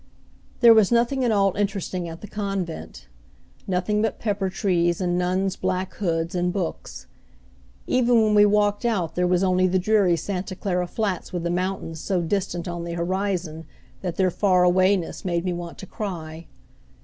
[0.61, 3.07] There was nothing at all interesting at the convent,
[3.67, 7.05] nothing but pepper trees, and nun's black hoods, and books.
[7.85, 11.51] Even when we walked out there were only the dreary Santa Clara flats with the
[11.51, 13.67] mountains so distant on the horizon
[14.01, 16.47] that their far awayness made me want to cry.